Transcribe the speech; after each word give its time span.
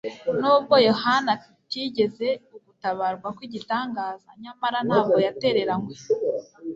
Nubwo 0.39 0.75
Yohana 0.89 1.29
atagize 1.37 2.27
ugutabarwa 2.55 3.27
kw'igitangaza, 3.35 4.29
nyamara 4.41 4.77
ntabwo 4.87 5.17
yatereranywe. 5.25 5.93